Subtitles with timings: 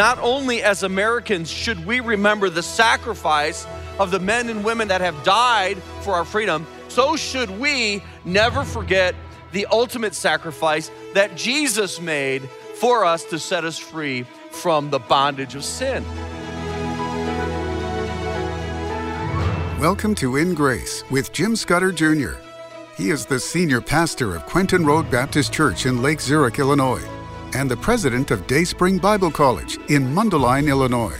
[0.00, 3.66] not only as Americans should we remember the sacrifice
[3.98, 8.64] of the men and women that have died for our freedom, so should we never
[8.64, 9.14] forget
[9.52, 15.54] the ultimate sacrifice that Jesus made for us to set us free from the bondage
[15.54, 16.02] of sin.
[19.78, 22.36] Welcome to In Grace with Jim Scudder Jr.
[22.96, 27.04] He is the senior pastor of Quentin Road Baptist Church in Lake Zurich, Illinois,
[27.54, 31.16] and the president of Dayspring Bible College in Mundelein, Illinois.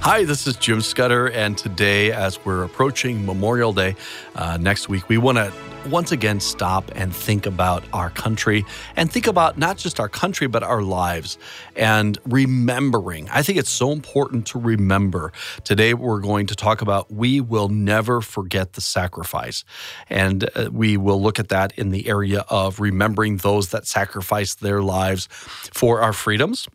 [0.00, 3.94] Hi, this is Jim Scudder, and today, as we're approaching Memorial Day
[4.34, 5.52] uh, next week, we want to
[5.86, 8.64] once again stop and think about our country
[8.96, 11.38] and think about not just our country, but our lives
[11.76, 13.28] and remembering.
[13.30, 15.32] I think it's so important to remember.
[15.64, 19.64] Today, we're going to talk about we will never forget the sacrifice.
[20.08, 24.60] And uh, we will look at that in the area of remembering those that sacrificed
[24.60, 26.68] their lives for our freedoms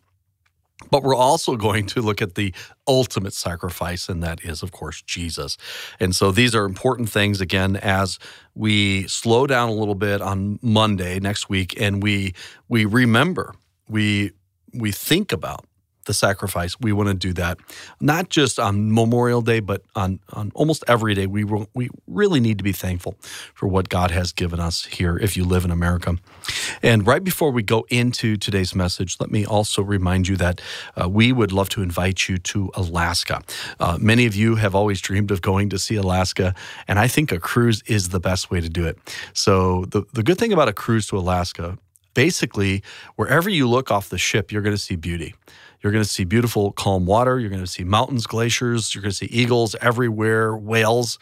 [0.90, 2.54] but we're also going to look at the
[2.86, 5.56] ultimate sacrifice, and that is, of course, Jesus.
[6.00, 8.18] And so these are important things, again, as
[8.54, 12.34] we slow down a little bit on Monday next week and we
[12.68, 13.54] we remember,
[13.88, 14.32] we
[14.74, 15.64] we think about
[16.08, 16.74] the sacrifice.
[16.80, 17.58] We want to do that
[18.00, 21.26] not just on Memorial Day, but on, on almost every day.
[21.26, 23.16] We, we really need to be thankful
[23.54, 26.16] for what God has given us here if you live in America.
[26.82, 30.60] And right before we go into today's message, let me also remind you that
[31.00, 33.42] uh, we would love to invite you to Alaska.
[33.78, 36.54] Uh, many of you have always dreamed of going to see Alaska,
[36.86, 38.98] and I think a cruise is the best way to do it.
[39.32, 41.78] So, the, the good thing about a cruise to Alaska
[42.18, 42.82] basically,
[43.14, 45.36] wherever you look off the ship, you're going to see beauty.
[45.80, 47.38] You're going to see beautiful, calm water.
[47.38, 48.92] You're going to see mountains, glaciers.
[48.92, 51.20] You're going to see eagles everywhere, whales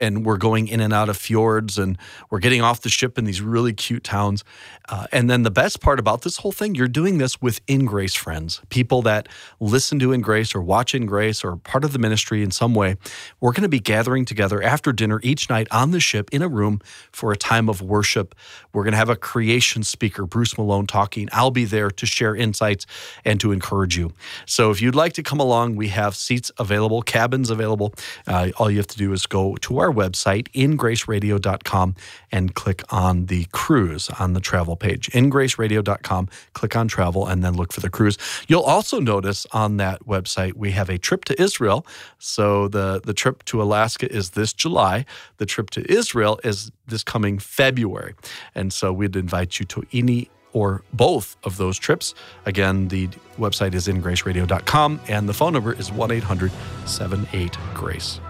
[0.00, 1.98] and we're going in and out of fjords and
[2.30, 4.44] we're getting off the ship in these really cute towns.
[4.88, 7.84] Uh, and then the best part about this whole thing, you're doing this with In
[7.84, 9.28] Grace friends, people that
[9.60, 12.74] listen to In Grace or watch In Grace or part of the ministry in some
[12.74, 12.96] way.
[13.40, 16.48] We're going to be gathering together after dinner each night on the ship in a
[16.48, 16.80] room
[17.12, 18.34] for a time of worship.
[18.72, 21.28] We're going to have a creation speaker, Bruce Malone, talking.
[21.32, 22.86] I'll be there to share insights
[23.24, 24.12] and to encourage you.
[24.46, 27.94] So if you'd like to come along, we have seats available, cabins available.
[28.26, 31.94] Uh, all you have to do is go to our our website, ingraceradio.com,
[32.30, 35.10] and click on the cruise on the travel page.
[35.10, 38.18] Ingraceradio.com, click on travel, and then look for the cruise.
[38.46, 41.86] You'll also notice on that website we have a trip to Israel.
[42.18, 45.06] So the, the trip to Alaska is this July.
[45.38, 48.14] The trip to Israel is this coming February.
[48.54, 52.14] And so we'd invite you to any or both of those trips.
[52.46, 56.50] Again, the website is ingraceradio.com and the phone number is 1 800
[56.86, 58.20] 78 Grace.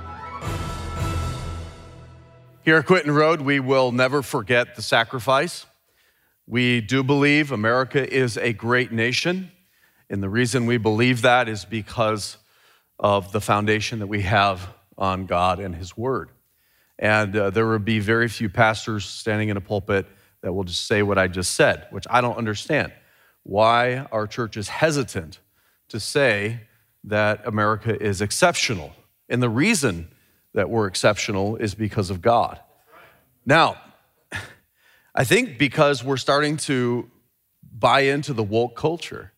[2.69, 5.65] Here at Quentin Road, we will never forget the sacrifice.
[6.47, 9.51] We do believe America is a great nation.
[10.11, 12.37] And the reason we believe that is because
[12.99, 14.69] of the foundation that we have
[14.99, 16.29] on God and His Word.
[16.99, 20.05] And uh, there will be very few pastors standing in a pulpit
[20.43, 22.93] that will just say what I just said, which I don't understand.
[23.45, 25.41] Why our church is hesitant
[25.89, 26.61] to say
[27.05, 28.93] that America is exceptional.
[29.31, 30.09] And the reason
[30.55, 32.61] that we're exceptional is because of God.
[33.45, 33.77] Now,
[35.15, 37.11] I think because we're starting to
[37.73, 39.33] buy into the woke culture,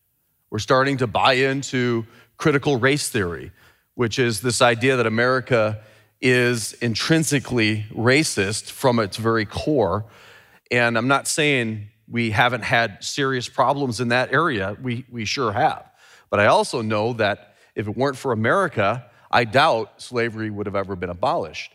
[0.50, 2.06] we're starting to buy into
[2.36, 3.52] critical race theory,
[3.94, 5.80] which is this idea that America
[6.20, 10.04] is intrinsically racist from its very core.
[10.70, 15.52] And I'm not saying we haven't had serious problems in that area, we, we sure
[15.52, 15.90] have.
[16.28, 20.76] But I also know that if it weren't for America, I doubt slavery would have
[20.76, 21.72] ever been abolished.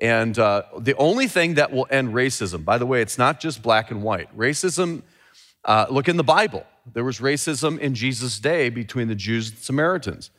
[0.00, 3.62] And uh, the only thing that will end racism, by the way, it's not just
[3.62, 4.34] black and white.
[4.36, 5.02] Racism,
[5.64, 6.64] uh, look in the Bible.
[6.92, 10.30] There was racism in Jesus' day between the Jews and Samaritans.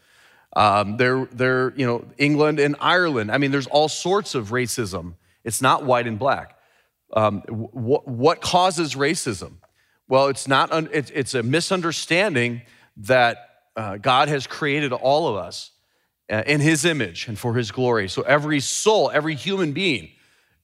[0.56, 3.32] Um, there, there, you know, England and Ireland.
[3.32, 5.14] I mean, there's all sorts of racism.
[5.44, 6.58] It's not white and black.
[7.14, 9.54] Um, wh- what causes racism?
[10.08, 10.72] Well, it's not.
[10.72, 12.64] Un- it's, it's a misunderstanding
[12.98, 15.71] that uh, God has created all of us
[16.32, 18.08] in his image and for his glory.
[18.08, 20.10] So every soul, every human being,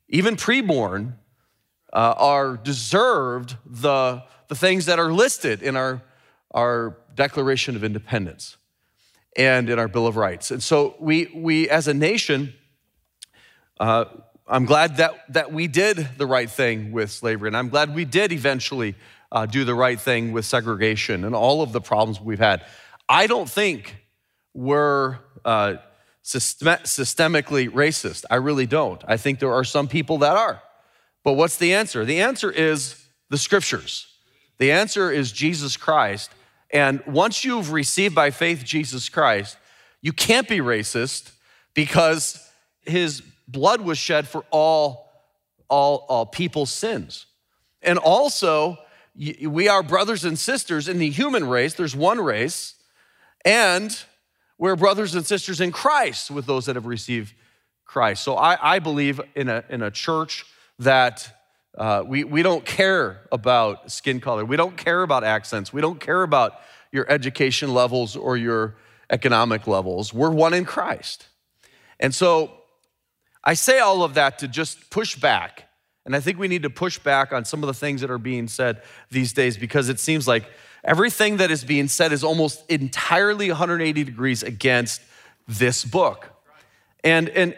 [0.07, 1.13] even preborn,
[1.91, 6.01] uh, are deserved the, the things that are listed in our,
[6.51, 8.57] our Declaration of Independence
[9.35, 10.51] and in our Bill of Rights.
[10.51, 12.53] And so we, we as a nation,
[13.79, 14.05] uh,
[14.47, 18.05] I'm glad that, that we did the right thing with slavery, and I'm glad we
[18.05, 18.95] did eventually
[19.31, 22.63] uh, do the right thing with segregation and all of the problems we've had.
[23.09, 23.97] I don't think
[24.53, 25.77] we're uh,
[26.21, 28.25] system- systemically racist.
[28.29, 29.03] I really don't.
[29.07, 30.61] I think there are some people that are.
[31.23, 32.05] But what's the answer?
[32.05, 34.07] The answer is the scriptures.
[34.59, 36.31] The answer is Jesus Christ
[36.69, 39.57] And once you've received by faith Jesus Christ,
[40.01, 41.31] you can't be racist
[41.73, 42.45] because
[42.81, 45.09] his blood was shed for all,
[45.69, 47.25] all, all people's sins.
[47.81, 48.77] And also,
[49.15, 51.73] we are brothers and sisters in the human race.
[51.73, 52.75] There's one race.
[53.45, 53.97] And
[54.57, 57.33] we're brothers and sisters in Christ with those that have received
[57.85, 58.23] Christ.
[58.23, 60.45] So I, I believe in a, in a church
[60.79, 61.33] that
[61.77, 64.43] uh, we, we don't care about skin color.
[64.43, 65.71] We don't care about accents.
[65.71, 66.59] We don't care about
[66.91, 68.75] your education levels or your
[69.09, 70.13] economic levels.
[70.13, 71.27] We're one in Christ.
[71.99, 72.51] And so
[73.43, 75.65] I say all of that to just push back.
[76.05, 78.17] And I think we need to push back on some of the things that are
[78.17, 78.81] being said
[79.11, 80.45] these days because it seems like
[80.83, 85.01] everything that is being said is almost entirely 180 degrees against
[85.47, 86.29] this book.
[87.03, 87.55] And, and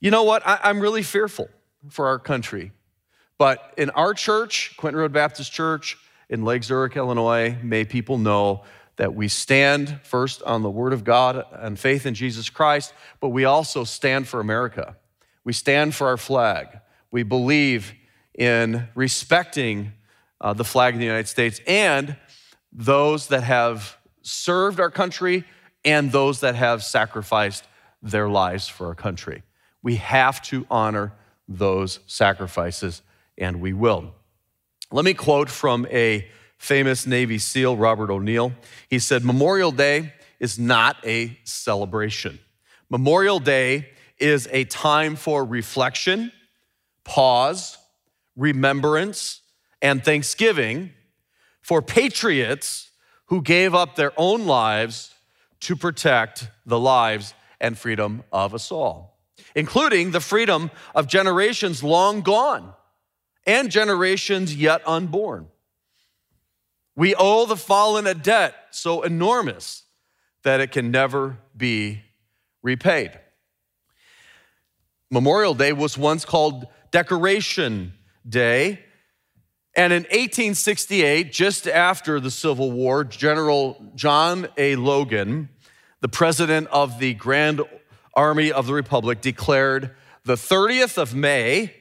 [0.00, 0.46] you know what?
[0.46, 1.48] I, I'm really fearful
[1.88, 2.72] for our country.
[3.38, 5.96] But in our church, Quentin Road Baptist Church
[6.28, 8.64] in Lake Zurich, Illinois, may people know
[8.96, 13.30] that we stand first on the Word of God and faith in Jesus Christ, but
[13.30, 14.94] we also stand for America.
[15.42, 16.68] We stand for our flag.
[17.10, 17.94] We believe
[18.34, 19.92] in respecting
[20.40, 22.16] uh, the flag of the United States and
[22.72, 25.44] those that have served our country
[25.84, 27.64] and those that have sacrificed
[28.02, 29.42] their lives for our country.
[29.82, 31.12] We have to honor
[31.48, 33.02] those sacrifices
[33.36, 34.14] and we will.
[34.92, 36.28] Let me quote from a
[36.58, 38.52] famous Navy SEAL, Robert O'Neill.
[38.88, 42.38] He said, Memorial Day is not a celebration.
[42.90, 43.88] Memorial Day
[44.18, 46.32] is a time for reflection,
[47.04, 47.78] pause,
[48.36, 49.40] remembrance,
[49.80, 50.92] and thanksgiving
[51.60, 52.90] for patriots
[53.26, 55.14] who gave up their own lives
[55.60, 59.18] to protect the lives and freedom of us all,
[59.54, 62.72] including the freedom of generations long gone
[63.46, 65.48] and generations yet unborn.
[66.96, 69.84] We owe the fallen a debt so enormous
[70.42, 72.02] that it can never be
[72.62, 73.18] repaid.
[75.10, 77.94] Memorial Day was once called Decoration
[78.28, 78.84] Day.
[79.76, 84.74] And in 1868, just after the Civil War, General John A.
[84.76, 85.48] Logan,
[86.00, 87.60] the president of the Grand
[88.14, 89.94] Army of the Republic, declared
[90.24, 91.72] the 30th of May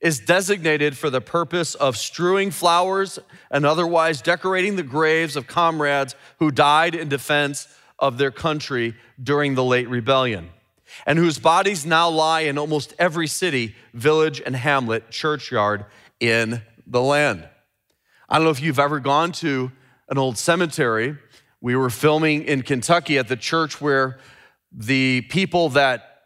[0.00, 3.18] is designated for the purpose of strewing flowers
[3.50, 7.66] and otherwise decorating the graves of comrades who died in defense
[7.98, 10.50] of their country during the late rebellion,
[11.04, 15.84] and whose bodies now lie in almost every city, village, and hamlet, churchyard
[16.20, 17.48] in the land.
[18.28, 19.70] I don't know if you've ever gone to
[20.08, 21.16] an old cemetery.
[21.60, 24.18] We were filming in Kentucky at the church where
[24.72, 26.22] the people that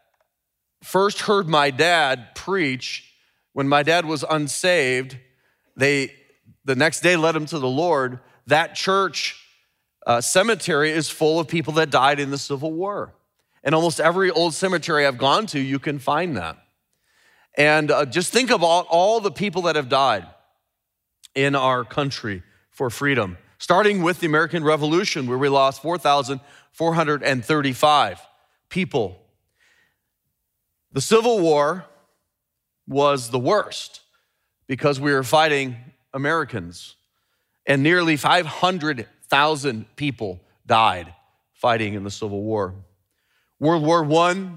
[0.81, 3.09] first heard my dad preach
[3.53, 5.17] when my dad was unsaved,
[5.77, 6.13] they
[6.65, 8.19] the next day led him to the Lord.
[8.47, 9.39] That church
[10.07, 13.13] uh, cemetery is full of people that died in the Civil War.
[13.63, 16.57] And almost every old cemetery I've gone to, you can find that.
[17.55, 20.27] And uh, just think about all the people that have died
[21.35, 28.21] in our country for freedom, starting with the American Revolution, where we lost 4,435
[28.69, 29.19] people.
[30.91, 31.85] The Civil War,
[32.87, 34.01] was the worst
[34.67, 35.77] because we were fighting
[36.13, 36.95] Americans,
[37.65, 41.13] and nearly 500,000 people died
[41.53, 42.75] fighting in the Civil War.
[43.59, 44.49] World War I,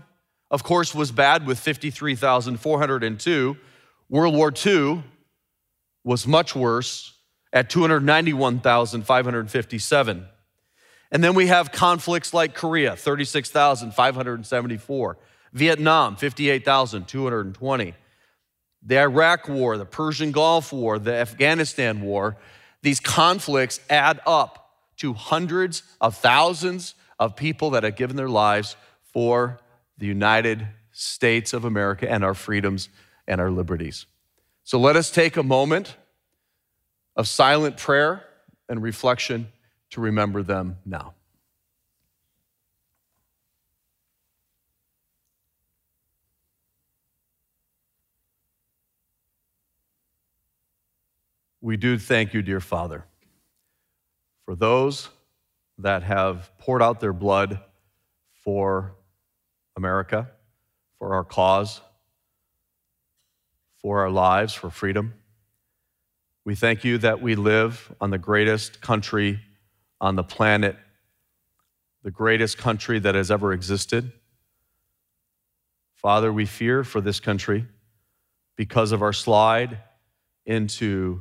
[0.51, 3.57] of course, was bad with 53,402.
[4.09, 5.03] World War II
[6.07, 7.13] was much worse
[7.53, 10.27] at 291,557.
[11.13, 15.19] And then we have conflicts like Korea, 36,574.
[15.53, 17.95] Vietnam, 58,220
[18.87, 22.37] the Iraq War, the Persian Gulf War, the Afghanistan War,
[22.83, 28.77] these conflicts add up to hundreds of thousands of people that have given their lives
[29.13, 29.59] for
[29.99, 32.89] the United States of America and our freedoms
[33.27, 34.07] and our liberties.
[34.67, 35.97] So let us take a moment
[37.17, 38.23] of silent prayer
[38.69, 39.49] and reflection
[39.91, 41.15] to remember them now.
[51.67, 53.05] we do thank you, dear Father,
[54.45, 55.09] for those
[55.79, 57.59] that have poured out their blood
[58.45, 58.95] for
[59.77, 60.31] America,
[61.01, 61.81] for our cause,
[63.87, 65.15] for our lives, for freedom.
[66.45, 69.39] We thank you that we live on the greatest country
[70.01, 70.75] on the planet,
[72.03, 74.11] the greatest country that has ever existed.
[75.95, 77.65] Father, we fear for this country
[78.57, 79.79] because of our slide
[80.47, 81.21] into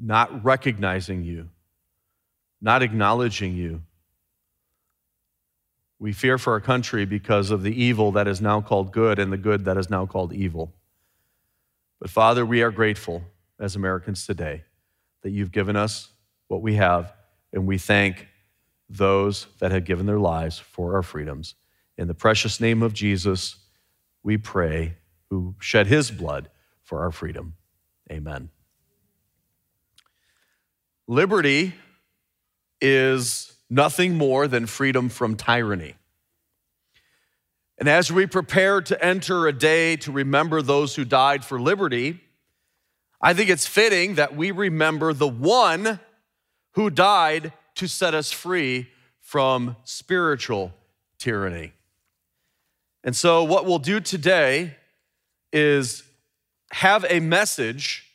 [0.00, 1.50] not recognizing you
[2.62, 3.82] not acknowledging you.
[6.02, 9.32] We fear for our country because of the evil that is now called good and
[9.32, 10.72] the good that is now called evil.
[12.00, 13.22] But Father, we are grateful
[13.60, 14.64] as Americans today
[15.22, 16.08] that you've given us
[16.48, 17.12] what we have,
[17.52, 18.26] and we thank
[18.90, 21.54] those that have given their lives for our freedoms.
[21.96, 23.54] In the precious name of Jesus,
[24.24, 24.96] we pray,
[25.30, 26.50] who shed his blood
[26.82, 27.54] for our freedom.
[28.10, 28.48] Amen.
[31.06, 31.74] Liberty
[32.80, 35.94] is nothing more than freedom from tyranny.
[37.78, 42.20] And as we prepare to enter a day to remember those who died for liberty,
[43.20, 45.98] I think it's fitting that we remember the one
[46.72, 48.88] who died to set us free
[49.20, 50.74] from spiritual
[51.18, 51.72] tyranny.
[53.02, 54.76] And so, what we'll do today
[55.50, 56.02] is
[56.72, 58.06] have a message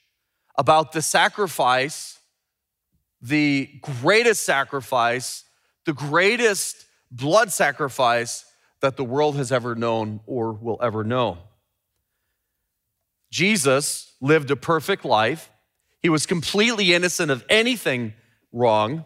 [0.58, 2.20] about the sacrifice,
[3.22, 5.44] the greatest sacrifice,
[5.88, 8.44] the greatest blood sacrifice
[8.82, 11.38] that the world has ever known or will ever know.
[13.32, 15.50] Jesus lived a perfect life.
[16.02, 18.14] He was completely innocent of anything
[18.52, 19.06] wrong,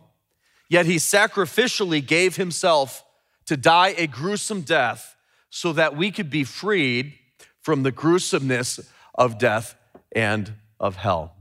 [0.69, 3.05] yet he sacrificially gave himself
[3.45, 5.15] to die a gruesome death
[5.51, 7.13] so that we could be freed
[7.61, 8.79] from the gruesomeness
[9.13, 9.75] of death
[10.15, 11.35] and of hell.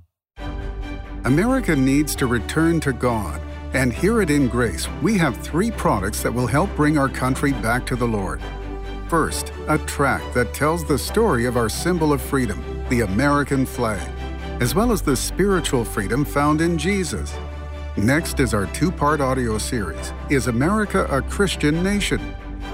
[1.24, 3.40] America needs to return to God.
[3.72, 7.52] And here at In Grace, we have three products that will help bring our country
[7.52, 8.40] back to the Lord.
[9.08, 14.08] First, a tract that tells the story of our symbol of freedom, the American flag,
[14.60, 17.32] as well as the spiritual freedom found in Jesus.
[17.96, 22.20] Next is our two part audio series Is America a Christian Nation?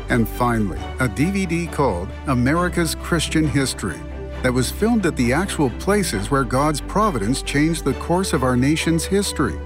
[0.09, 4.00] And finally, a DVD called America's Christian History
[4.43, 8.57] that was filmed at the actual places where God's providence changed the course of our
[8.57, 9.59] nation's history.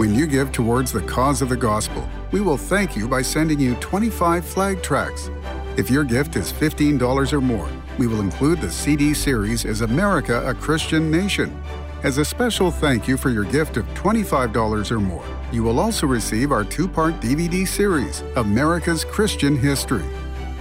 [0.00, 3.60] When you give towards the cause of the gospel, we will thank you by sending
[3.60, 5.28] you 25 flag tracts.
[5.76, 10.42] If your gift is $15 or more, we will include the CD series Is America
[10.48, 11.54] a Christian Nation?
[12.02, 16.06] As a special thank you for your gift of $25 or more, you will also
[16.06, 20.08] receive our two part DVD series, America's Christian History.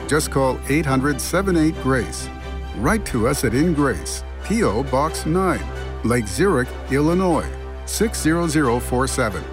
[0.09, 2.27] Just call 800 78 Grace
[2.75, 4.83] Write to us at In Grace, P.O.
[4.83, 5.61] Box 9,
[6.03, 7.49] Lake Zurich, Illinois
[7.89, 9.43] 60047,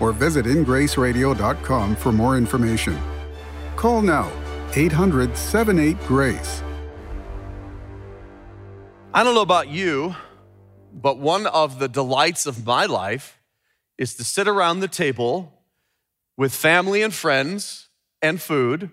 [0.00, 2.98] or visit ingraceradio.com for more information.
[3.76, 4.30] Call now
[4.74, 6.62] 800 78 Grace.
[9.14, 10.16] I don't know about you,
[10.92, 13.38] but one of the delights of my life
[13.98, 15.62] is to sit around the table
[16.36, 17.88] with family and friends
[18.22, 18.90] and food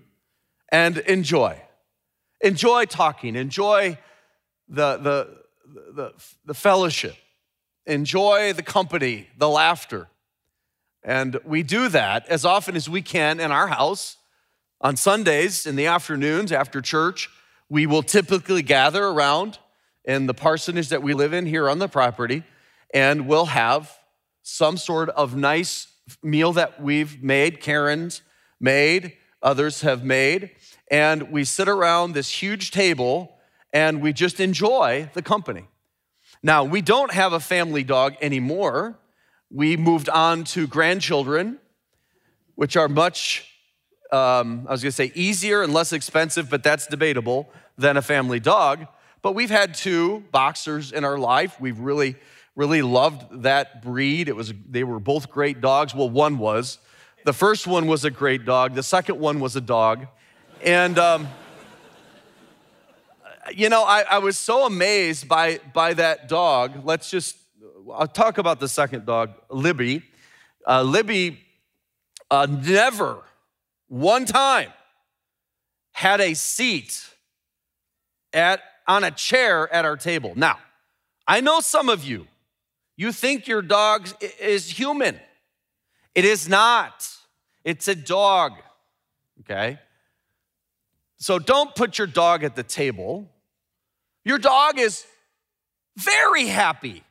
[0.72, 1.62] and enjoy.
[2.42, 3.98] Enjoy talking, enjoy
[4.68, 5.38] the, the,
[5.94, 6.14] the,
[6.46, 7.16] the fellowship,
[7.90, 10.08] enjoy the company, the laughter.
[11.04, 14.18] And we do that as often as we can in our house.
[14.82, 17.30] On Sundays in the afternoons after church,
[17.70, 19.60] we will typically gather around
[20.06, 22.44] in the parsonage that we live in here on the property,
[22.94, 24.00] and we'll have
[24.42, 25.88] some sort of nice
[26.24, 28.22] meal that we've made, Karen's
[28.60, 30.52] made, others have made,
[30.90, 33.36] and we sit around this huge table
[33.72, 35.68] and we just enjoy the company.
[36.42, 38.98] Now, we don't have a family dog anymore.
[39.52, 41.60] We moved on to grandchildren,
[42.56, 43.46] which are much,
[44.12, 48.40] um, I was gonna say easier and less expensive, but that's debatable, than a family
[48.40, 48.88] dog.
[49.22, 51.60] But we've had two boxers in our life.
[51.60, 52.16] We've really,
[52.56, 54.30] really loved that breed.
[54.30, 55.94] It was, they were both great dogs.
[55.94, 56.78] Well, one was.
[57.26, 60.08] The first one was a great dog, the second one was a dog.
[60.64, 61.28] And, um,
[63.56, 66.86] you know, I, I, was so amazed by, by that dog.
[66.86, 67.38] Let's just,
[67.94, 70.04] I'll talk about the second dog, Libby.
[70.68, 71.40] Uh, Libby
[72.30, 73.24] uh, never,
[73.88, 74.72] one time,
[75.92, 77.04] had a seat
[78.34, 80.34] at, on a chair at our table.
[80.36, 80.60] Now,
[81.28, 82.28] I know some of you,
[82.96, 85.20] you think your dog is human.
[86.16, 87.08] It is not,
[87.64, 88.54] it's a dog,
[89.42, 89.80] okay?
[91.18, 93.30] So don't put your dog at the table.
[94.24, 95.06] Your dog is
[95.98, 97.04] very happy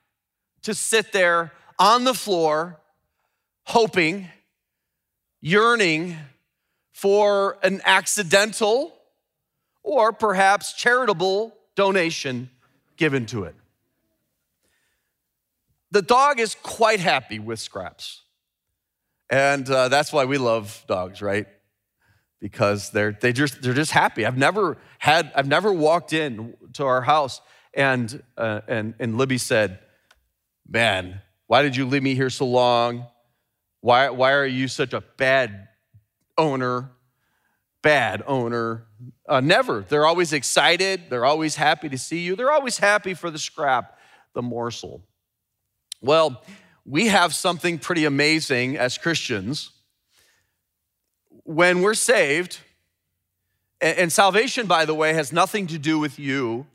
[0.62, 2.78] to sit there on the floor,
[3.64, 4.28] hoping,
[5.40, 6.16] yearning
[6.92, 8.94] for an accidental
[9.82, 12.50] or perhaps charitable donation
[12.96, 13.54] given to it.
[15.90, 18.22] The dog is quite happy with scraps.
[19.30, 21.46] And uh, that's why we love dogs, right?
[22.40, 24.24] Because they're they just they're just happy.
[24.26, 27.40] I've never had I've never walked in to our house
[27.74, 29.78] and uh, and and Libby said,
[30.68, 33.06] "Man, why did you leave me here so long?
[33.80, 35.68] Why, why are you such a bad
[36.36, 36.90] owner?
[37.82, 38.86] Bad owner.
[39.26, 39.84] Uh, never.
[39.88, 41.04] They're always excited.
[41.08, 42.36] They're always happy to see you.
[42.36, 43.98] They're always happy for the scrap,
[44.34, 45.02] the morsel.
[46.02, 46.42] Well,
[46.84, 49.70] we have something pretty amazing as Christians.
[51.48, 52.58] When we're saved,
[53.80, 56.66] and salvation, by the way, has nothing to do with you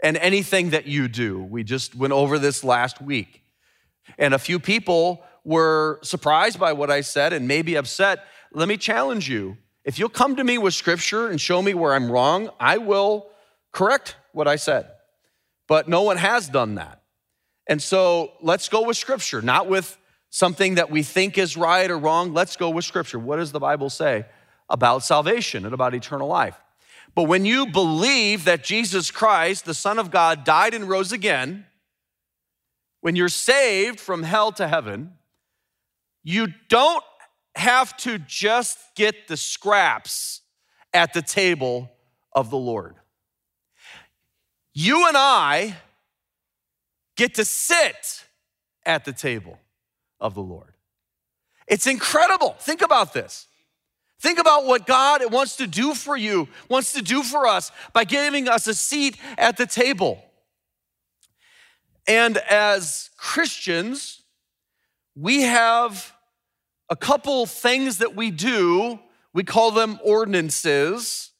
[0.00, 1.42] and anything that you do.
[1.42, 3.42] We just went over this last week.
[4.16, 8.26] And a few people were surprised by what I said and maybe upset.
[8.52, 9.56] Let me challenge you.
[9.84, 13.26] If you'll come to me with scripture and show me where I'm wrong, I will
[13.72, 14.86] correct what I said.
[15.66, 17.02] But no one has done that.
[17.66, 19.98] And so let's go with scripture, not with
[20.30, 22.32] something that we think is right or wrong.
[22.32, 23.18] Let's go with scripture.
[23.18, 24.24] What does the Bible say
[24.68, 26.56] about salvation and about eternal life?
[27.14, 31.66] But when you believe that Jesus Christ, the Son of God, died and rose again,
[33.00, 35.14] when you're saved from hell to heaven,
[36.22, 37.04] you don't
[37.56, 40.42] have to just get the scraps
[40.94, 41.90] at the table
[42.32, 42.94] of the Lord.
[44.72, 45.76] You and I
[47.16, 48.24] get to sit
[48.86, 49.58] at the table
[50.20, 50.74] of the Lord.
[51.66, 52.56] It's incredible.
[52.58, 53.46] Think about this.
[54.20, 58.04] Think about what God wants to do for you, wants to do for us by
[58.04, 60.22] giving us a seat at the table.
[62.06, 64.22] And as Christians,
[65.14, 66.12] we have
[66.90, 68.98] a couple things that we do.
[69.32, 71.30] We call them ordinances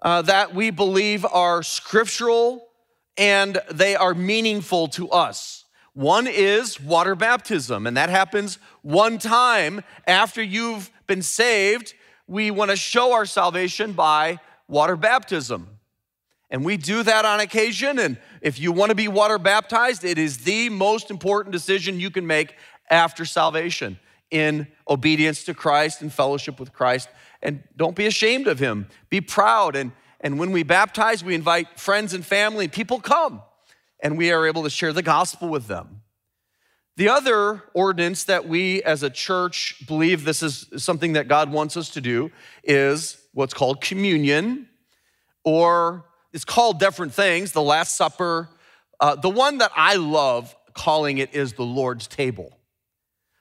[0.00, 2.66] uh, that we believe are scriptural
[3.16, 5.59] and they are meaningful to us.
[6.00, 11.92] One is water baptism, and that happens one time after you've been saved,
[12.26, 15.68] we want to show our salvation by water baptism.
[16.48, 17.98] And we do that on occasion.
[17.98, 22.10] And if you want to be water baptized, it is the most important decision you
[22.10, 22.54] can make
[22.88, 23.98] after salvation
[24.30, 27.10] in obedience to Christ and fellowship with Christ.
[27.42, 29.76] And don't be ashamed of Him, be proud.
[29.76, 33.42] And, and when we baptize, we invite friends and family, and people come,
[34.02, 36.02] and we are able to share the gospel with them.
[36.96, 41.76] The other ordinance that we as a church believe this is something that God wants
[41.76, 42.30] us to do
[42.62, 44.68] is what's called communion,
[45.44, 48.48] or it's called different things, the Last Supper.
[48.98, 52.58] Uh, the one that I love calling it is the Lord's table.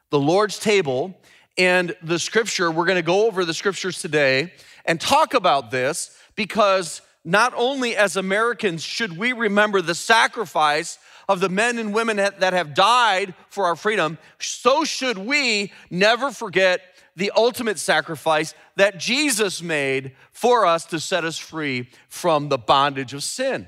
[0.09, 1.19] The Lord's table,
[1.57, 4.53] and the scripture, we're gonna go over the scriptures today
[4.85, 11.39] and talk about this because not only as Americans should we remember the sacrifice of
[11.39, 16.81] the men and women that have died for our freedom, so should we never forget
[17.15, 23.13] the ultimate sacrifice that Jesus made for us to set us free from the bondage
[23.13, 23.67] of sin.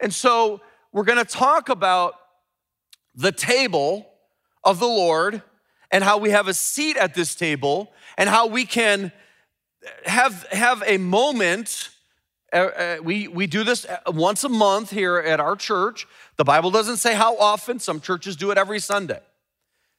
[0.00, 0.60] And so
[0.92, 2.14] we're gonna talk about
[3.14, 4.06] the table
[4.62, 5.42] of the Lord
[5.90, 9.12] and how we have a seat at this table and how we can
[10.04, 11.88] have, have a moment
[12.52, 16.06] uh, uh, we, we do this uh, once a month here at our church.
[16.36, 19.20] The Bible doesn't say how often, some churches do it every Sunday.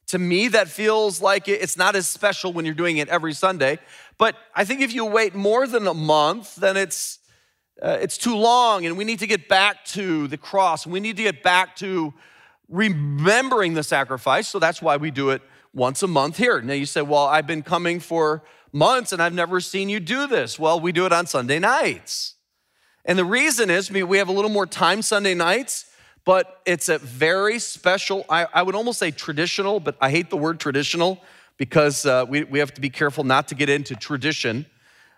[0.08, 3.78] To me, that feels like it's not as special when you're doing it every Sunday.
[4.18, 7.18] But I think if you wait more than a month, then it's,
[7.80, 10.86] uh, it's too long, and we need to get back to the cross.
[10.86, 12.12] We need to get back to
[12.68, 14.48] remembering the sacrifice.
[14.48, 16.60] So that's why we do it once a month here.
[16.60, 20.26] Now you say, well, I've been coming for months and I've never seen you do
[20.26, 20.58] this.
[20.58, 22.34] Well, we do it on Sunday nights.
[23.04, 25.86] And the reason is we have a little more time Sunday nights,
[26.24, 30.36] but it's a very special, I, I would almost say traditional, but I hate the
[30.36, 31.20] word traditional
[31.56, 34.66] because uh, we, we have to be careful not to get into tradition.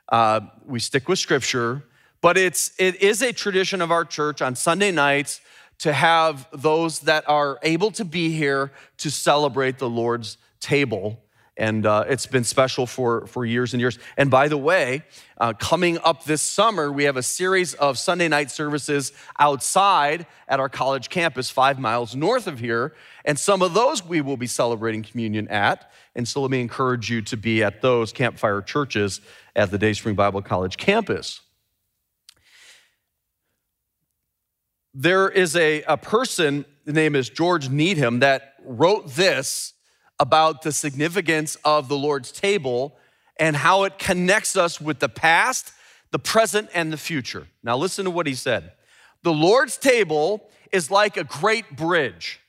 [0.09, 1.85] Uh, we stick with scripture,
[2.21, 5.41] but it's, it is a tradition of our church on Sunday nights
[5.79, 11.24] to have those that are able to be here to celebrate the Lord's table
[11.57, 13.99] and uh, it's been special for, for years and years.
[14.17, 15.05] And by the way,
[15.39, 20.59] uh, coming up this summer, we have a series of Sunday night services outside at
[20.59, 22.95] our college campus, five miles north of here.
[23.25, 25.93] And some of those we will be celebrating communion at.
[26.17, 29.21] And so let me encourage you to be at those campfire churches
[29.55, 31.41] at the Dayspring Bible College campus.
[34.93, 39.74] There is a, a person, the name is George Needham, that wrote this
[40.19, 42.97] about the significance of the Lord's table
[43.37, 45.73] and how it connects us with the past,
[46.11, 47.49] the present, and the future.
[47.63, 48.73] Now, listen to what he said.
[49.23, 52.41] The Lord's table is like a great bridge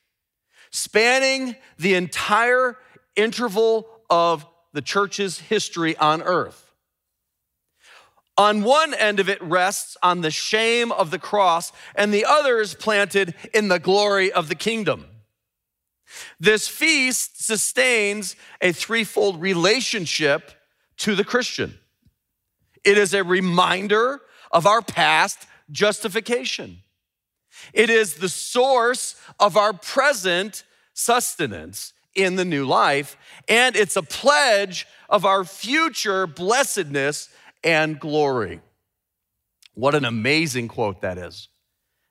[0.72, 2.78] spanning the entire
[3.16, 6.74] interval of the church's history on earth.
[8.38, 12.60] On one end of it rests on the shame of the cross, and the other
[12.60, 15.06] is planted in the glory of the kingdom.
[16.40, 20.52] This feast sustains a threefold relationship
[20.98, 21.78] to the Christian.
[22.84, 26.82] It is a reminder of our past justification.
[27.74, 34.04] It is the source of our present sustenance in the new life, and it's a
[34.04, 37.30] pledge of our future blessedness
[37.64, 38.62] and glory.
[39.74, 41.50] What an amazing quote that is.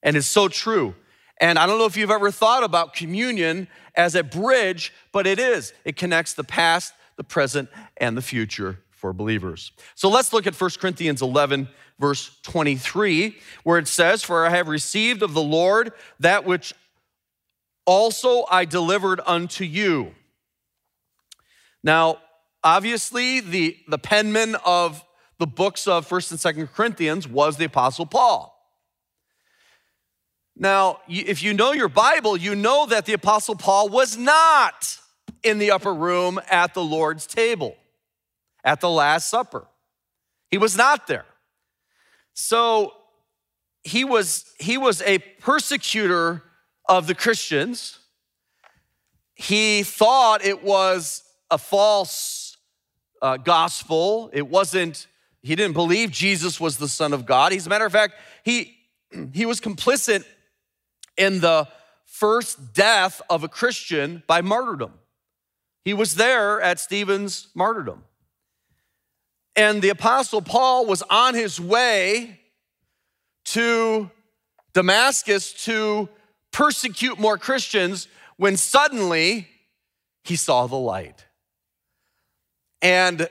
[0.03, 0.95] And it's so true.
[1.41, 5.39] And I don't know if you've ever thought about communion as a bridge, but it
[5.39, 5.73] is.
[5.85, 9.73] It connects the past, the present, and the future for believers.
[9.95, 11.69] So let's look at 1 Corinthians 11,
[11.99, 16.73] verse 23, where it says, For I have received of the Lord that which
[17.85, 20.15] also I delivered unto you.
[21.83, 22.19] Now,
[22.63, 25.05] obviously, the, the penman of
[25.39, 28.54] the books of 1st and 2nd Corinthians was the Apostle Paul.
[30.57, 34.99] Now, if you know your Bible, you know that the Apostle Paul was not
[35.43, 37.77] in the upper room at the Lord's table
[38.63, 39.67] at the Last Supper.
[40.51, 41.27] He was not there.
[42.35, 42.93] So
[43.83, 46.43] he was, he was a persecutor
[46.89, 47.99] of the Christians.
[49.35, 52.57] He thought it was a false
[53.21, 54.31] uh, gospel.
[54.33, 55.07] It wasn't,
[55.43, 57.53] he didn't believe Jesus was the Son of God.
[57.53, 58.15] As a matter of fact,
[58.45, 58.77] he,
[59.33, 60.25] he was complicit
[61.17, 61.69] in the
[62.05, 64.93] first death of a Christian by martyrdom.
[65.85, 68.05] He was there at Stephen's martyrdom.
[69.57, 72.41] And the Apostle Paul was on his way
[73.47, 74.11] to
[74.73, 76.09] Damascus to
[76.53, 79.49] persecute more Christians when suddenly
[80.25, 81.27] he saw the light.
[82.83, 83.29] And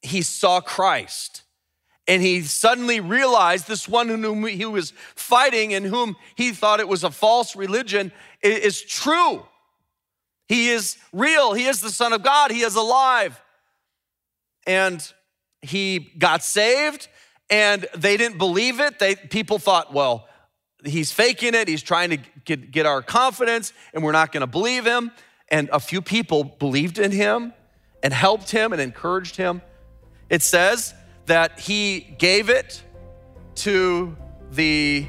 [0.00, 1.42] he saw Christ
[2.12, 6.86] and he suddenly realized this one whom he was fighting and whom he thought it
[6.86, 9.46] was a false religion is true.
[10.46, 11.54] He is real.
[11.54, 12.50] He is the Son of God.
[12.50, 13.40] He is alive.
[14.66, 15.02] And
[15.62, 17.08] he got saved,
[17.48, 18.98] and they didn't believe it.
[18.98, 20.28] They, people thought, well,
[20.84, 21.66] he's faking it.
[21.66, 25.12] He's trying to get, get our confidence, and we're not going to believe him.
[25.48, 27.54] And a few people believed in him
[28.02, 29.62] and helped him and encouraged him.
[30.28, 30.92] It says,
[31.26, 32.82] that he gave it
[33.56, 34.16] to
[34.50, 35.06] the,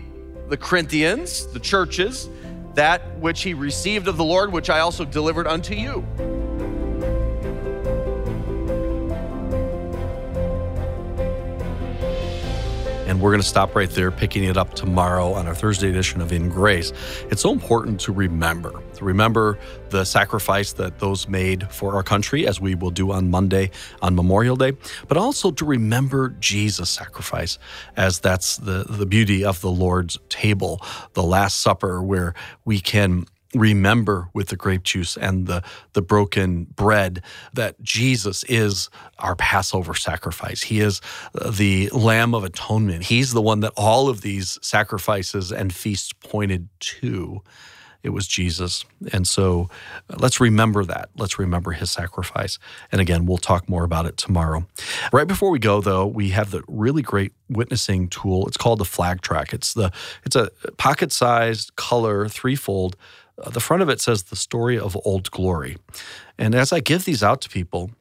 [0.50, 2.30] the Corinthians, the churches,
[2.76, 6.06] that which he received of the Lord, which I also delivered unto you.
[13.14, 16.20] And we're going to stop right there, picking it up tomorrow on our Thursday edition
[16.20, 16.92] of In Grace.
[17.30, 19.60] It's so important to remember, to remember
[19.92, 23.70] the sacrifice that those made for our country, as we will do on Monday
[24.02, 24.72] on Memorial Day,
[25.08, 27.60] but also to remember Jesus' sacrifice,
[27.98, 30.82] as that's the, the beauty of the Lord's table,
[31.14, 32.34] the Last Supper, where
[32.66, 35.64] we can remember with the grape juice and the,
[35.94, 37.22] the broken bread
[37.54, 38.90] that Jesus is
[39.20, 40.64] our Passover sacrifice.
[40.64, 41.02] He is
[41.34, 43.04] the Lamb of Atonement.
[43.04, 47.42] He's the one that all of these sacrifices and feasts pointed to.
[48.04, 48.84] It was Jesus.
[49.14, 49.70] And so
[50.10, 51.10] uh, let's remember that.
[51.16, 52.60] Let's remember his sacrifice.
[52.92, 54.68] And again, we'll talk more about it tomorrow.
[55.14, 58.46] Right before we go though, we have the really great witnessing tool.
[58.48, 59.54] It's called the flag track.
[59.54, 59.92] It's the
[60.26, 62.98] it's a pocket-sized color threefold
[63.42, 65.78] Uh, the front of it says the story of Old Glory.
[66.38, 67.92] And as I give these out to people,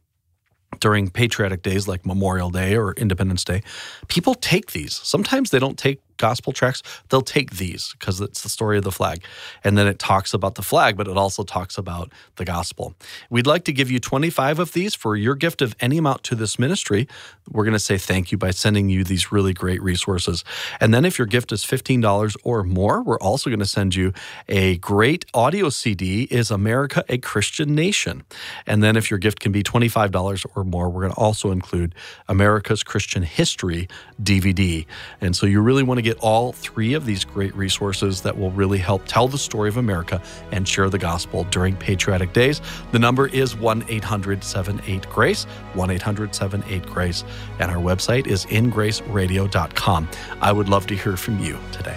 [0.81, 3.63] during patriotic days like Memorial Day or Independence Day,
[4.09, 4.95] people take these.
[4.95, 8.93] Sometimes they don't take gospel tracts, they'll take these because it's the story of the
[8.93, 9.25] flag.
[9.65, 12.95] And then it talks about the flag, but it also talks about the gospel.
[13.29, 16.35] We'd like to give you 25 of these for your gift of any amount to
[16.37, 17.09] this ministry.
[17.51, 20.45] We're going to say thank you by sending you these really great resources.
[20.81, 24.13] And then if your gift is $15 or more, we're also going to send you
[24.49, 28.23] a great audio CD Is America a Christian Nation?
[28.67, 31.95] And then if your gift can be $25 or more, we're going to also include
[32.29, 33.89] America's Christian History
[34.23, 34.87] DVD.
[35.21, 38.37] And so you really want to get get all three of these great resources that
[38.37, 40.21] will really help tell the story of America
[40.51, 42.61] and share the gospel during patriotic days.
[42.93, 45.45] The number is 1 800 78 Grace,
[45.75, 47.25] 1 800 78 Grace,
[47.59, 50.09] and our website is ingraceradio.com.
[50.41, 51.97] I would love to hear from you today.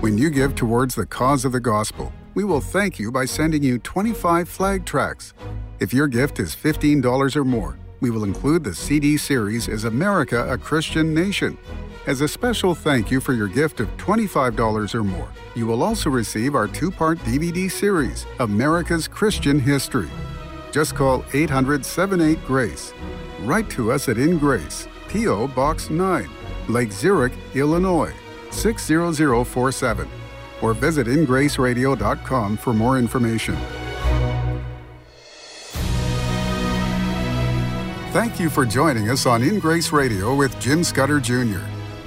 [0.00, 3.62] When you give towards the cause of the gospel, we will thank you by sending
[3.62, 5.34] you 25 flag tracts.
[5.78, 10.50] If your gift is $15 or more, we will include the CD series Is America
[10.50, 11.58] a Christian Nation?
[12.06, 16.10] As a special thank you for your gift of $25 or more, you will also
[16.10, 20.10] receive our two part DVD series, America's Christian History.
[20.70, 22.92] Just call 800 78 Grace.
[23.40, 25.48] Write to us at In Grace, P.O.
[25.48, 26.28] Box 9,
[26.68, 28.12] Lake Zurich, Illinois
[28.50, 30.08] 60047.
[30.62, 33.56] or visit ingraceradio.com for more information.
[38.12, 41.60] Thank you for joining us on In Grace Radio with Jim Scudder Jr.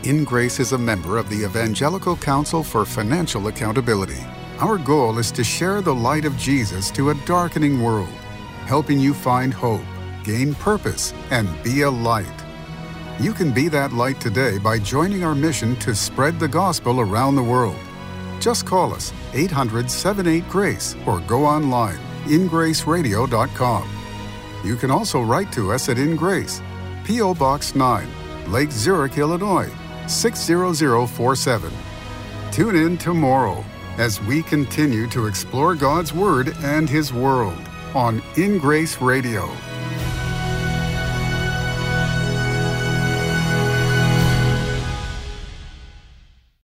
[0.04, 4.24] In Grace is a member of the Evangelical Council for Financial Accountability.
[4.60, 8.14] Our goal is to share the light of Jesus to a darkening world,
[8.68, 9.82] helping you find hope,
[10.24, 12.46] gain purpose, and be a light.
[13.20, 17.36] You can be that light today by joining our mission to spread the gospel around
[17.36, 17.80] the world.
[18.40, 23.90] Just call us 800 78 Grace or go online ingraceradio.com.
[24.64, 26.62] You can also write to us at In Grace,
[27.04, 27.34] P.O.
[27.34, 28.08] Box 9,
[28.52, 29.72] Lake Zurich, Illinois
[30.10, 31.72] 60047.
[32.52, 33.64] Tune in tomorrow
[33.98, 37.60] as we continue to explore God's Word and His world
[37.94, 39.50] on In Grace Radio.